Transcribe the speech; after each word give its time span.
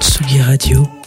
Tsugi 0.00 0.40
Radio. 0.42 1.05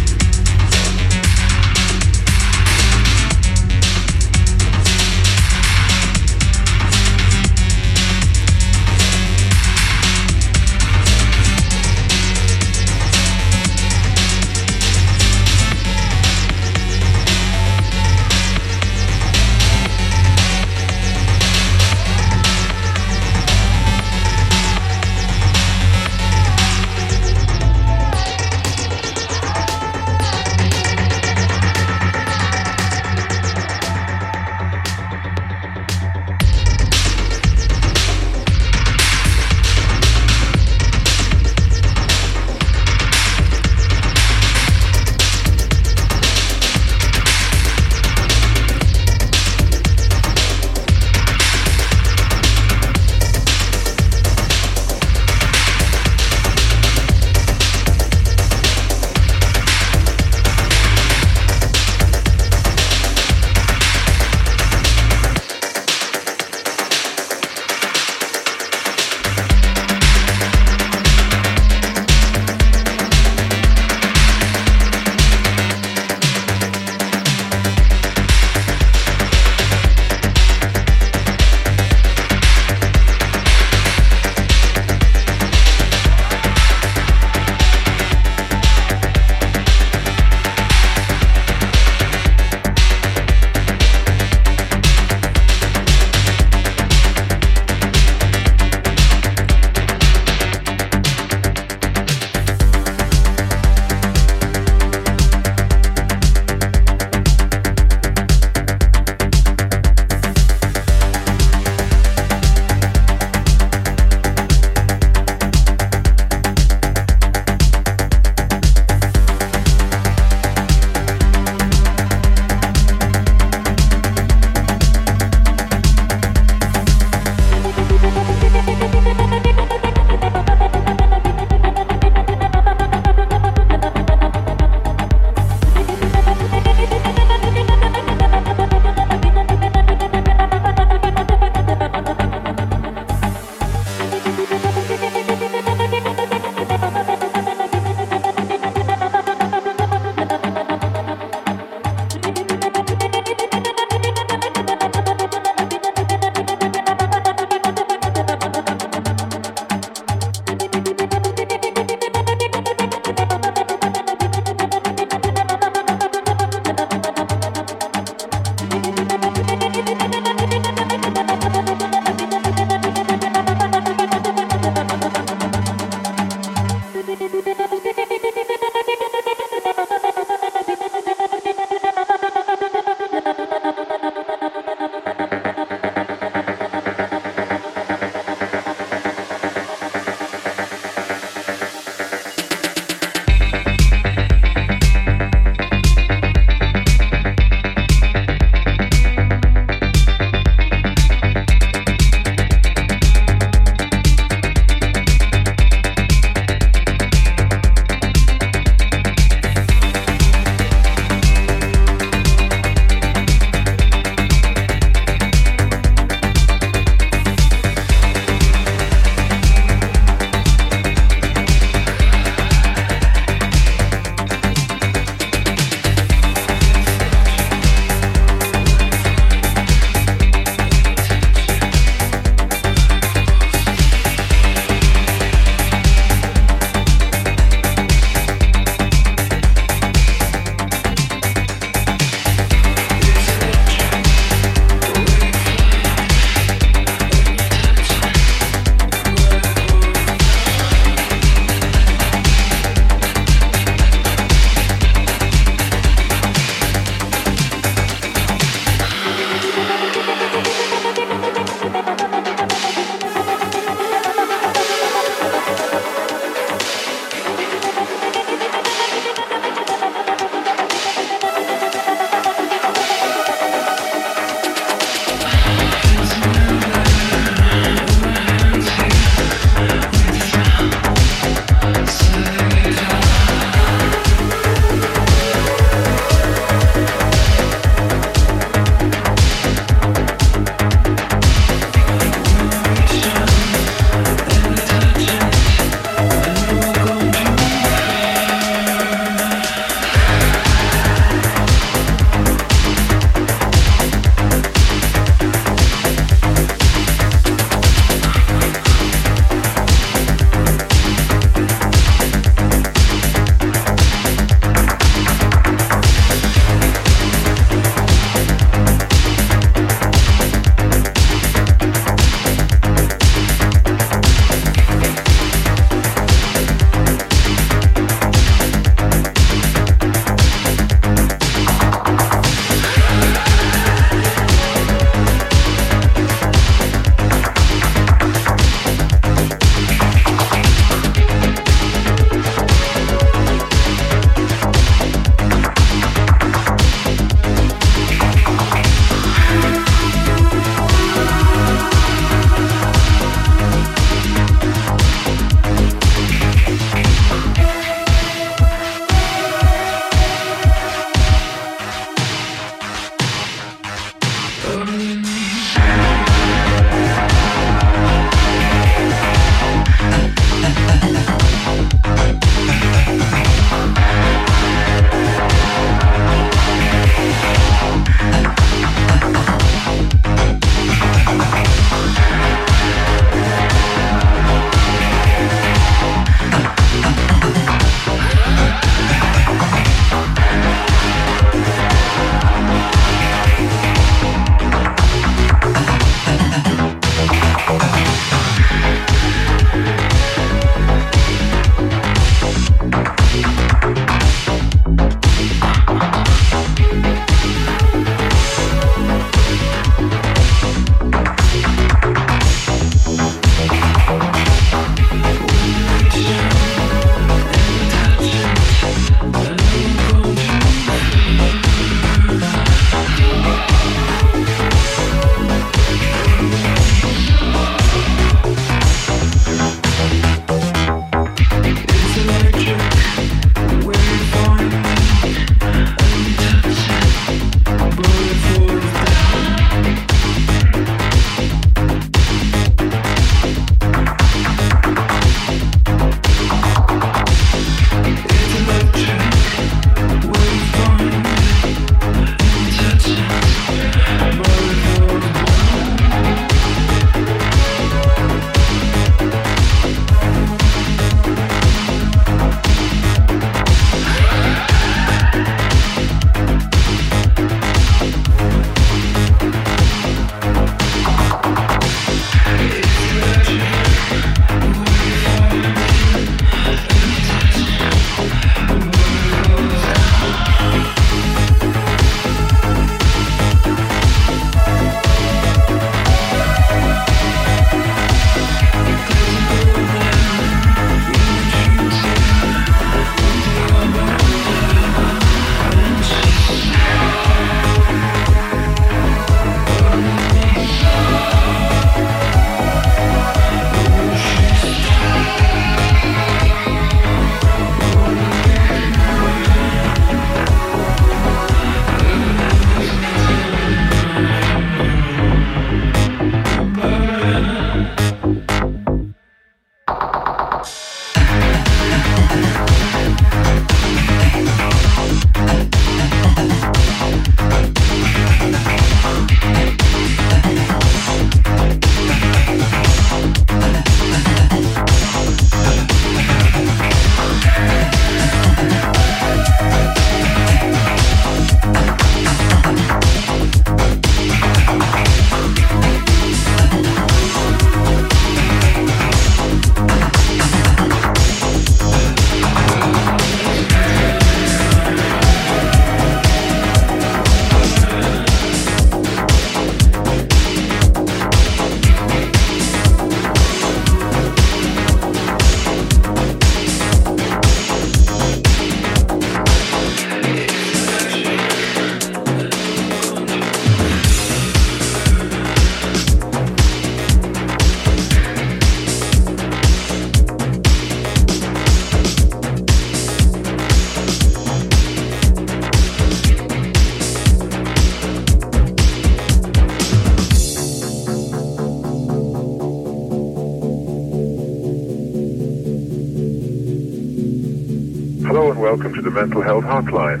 To 598.80 598.88
the 598.88 598.96
mental 598.96 599.20
health 599.20 599.44
hotline. 599.44 600.00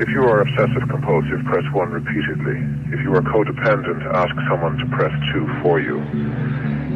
If 0.00 0.08
you 0.08 0.24
are 0.24 0.40
obsessive 0.40 0.88
compulsive, 0.88 1.44
press 1.44 1.64
1 1.76 1.92
repeatedly. 1.92 2.56
If 2.96 3.04
you 3.04 3.12
are 3.12 3.20
codependent, 3.28 4.00
ask 4.16 4.32
someone 4.48 4.78
to 4.80 4.86
press 4.96 5.12
2 5.36 5.44
for 5.62 5.80
you. 5.80 6.00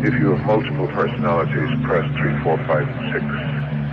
If 0.01 0.15
you 0.17 0.33
have 0.33 0.47
multiple 0.49 0.89
personalities, 0.97 1.71
press 1.85 2.09
3, 2.17 2.41
4, 2.41 2.57
5, 2.57 2.89
6. 3.13 3.88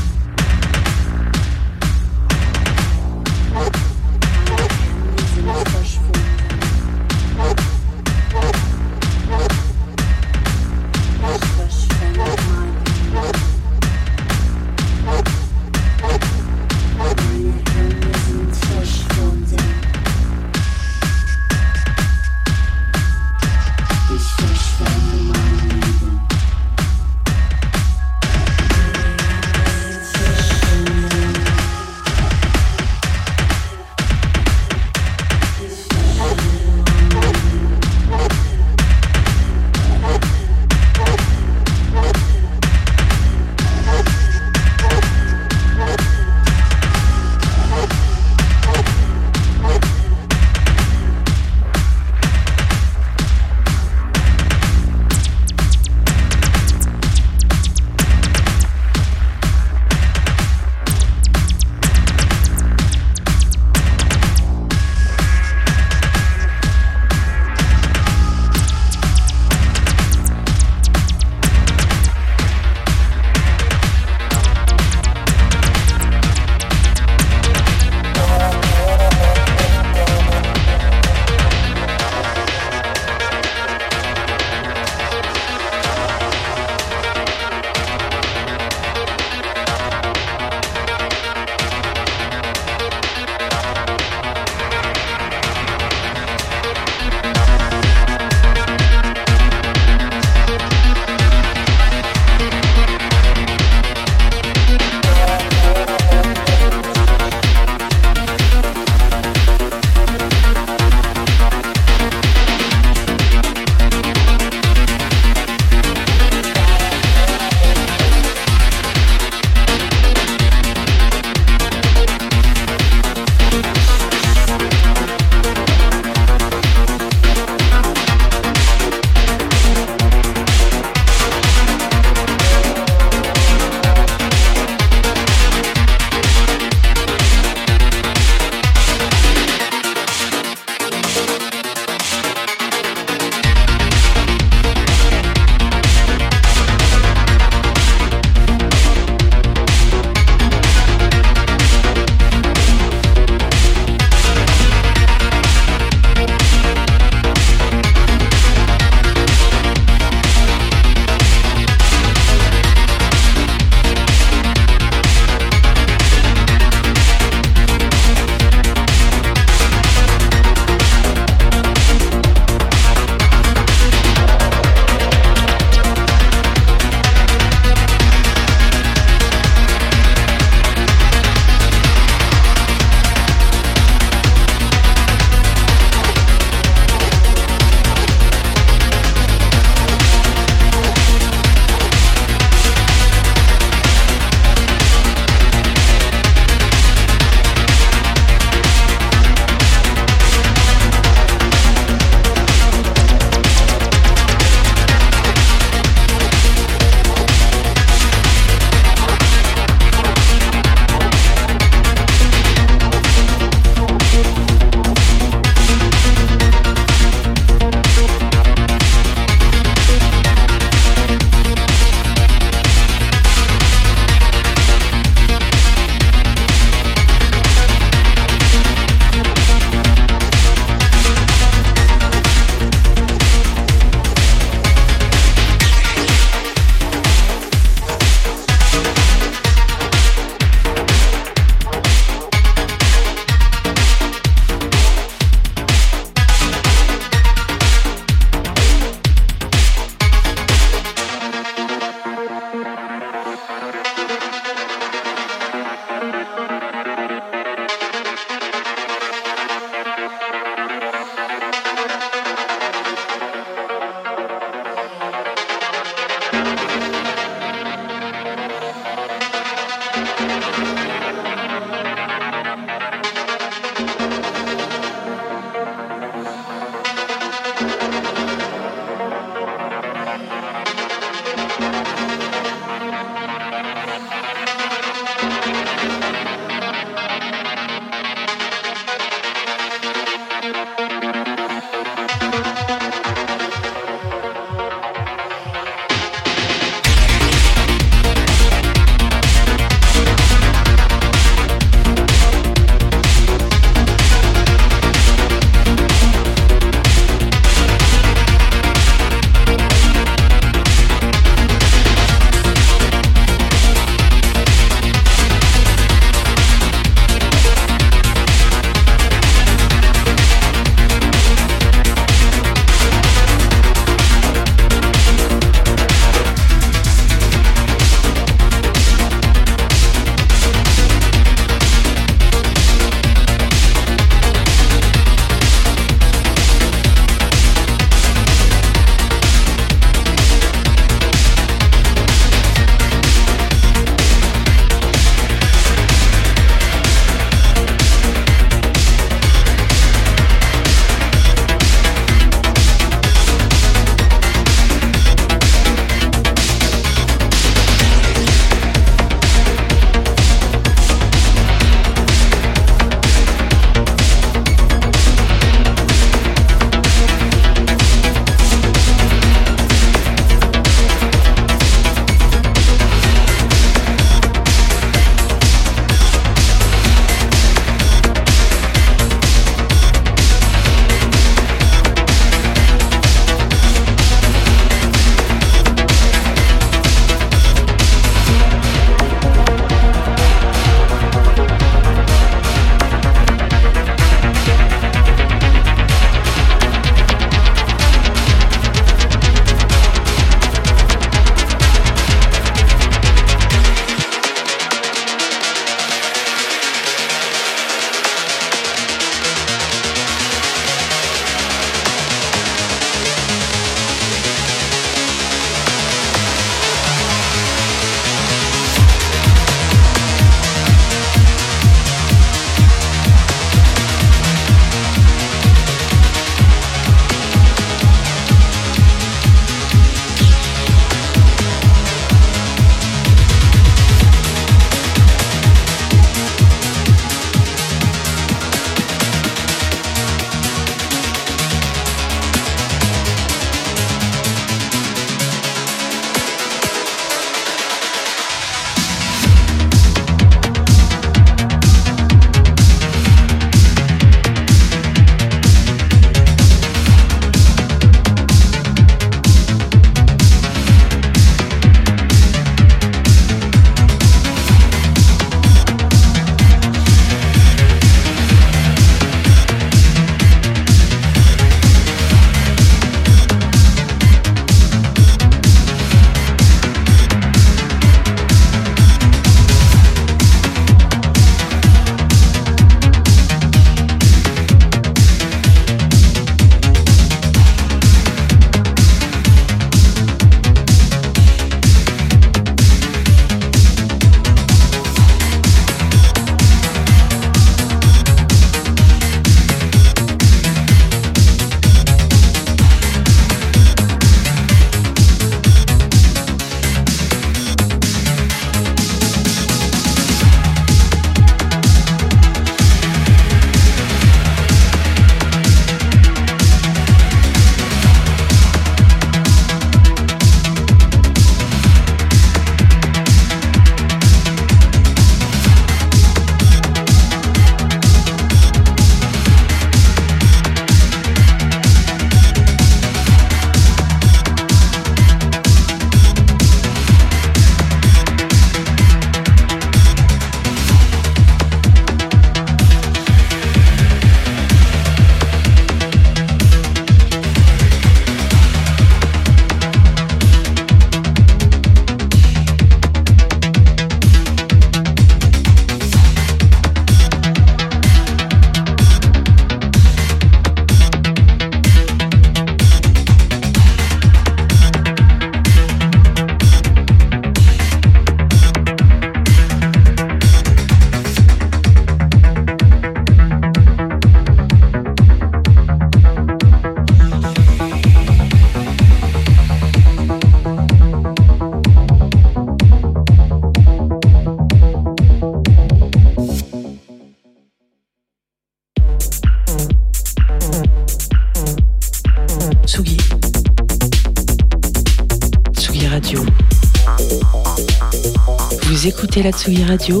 La 599.22 599.32
Tsugi 599.32 599.64
Radio 599.64 600.00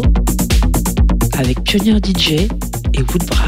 avec 1.38 1.64
Pionnier 1.64 1.98
DJ 1.98 2.46
et 2.94 3.02
Woodbrass. 3.02 3.47